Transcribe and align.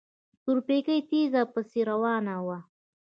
تورپيکۍ 0.43 0.99
تېزه 1.09 1.41
پسې 1.53 1.81
روانه 1.91 2.35
وه. 2.45 2.57